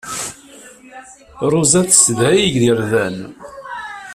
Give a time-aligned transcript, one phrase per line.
[1.51, 3.17] Ṛuza tessedhay igerdan.